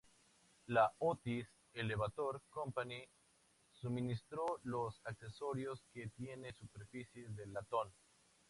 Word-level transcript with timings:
La 0.65 0.91
Otis 0.97 1.47
Elevator 1.73 2.41
Company 2.49 3.07
suministró 3.81 4.59
los 4.63 4.99
ascensores, 5.05 5.79
que 5.93 6.07
tienen 6.07 6.55
superficies 6.55 7.35
de 7.35 7.45
latón. 7.45 7.93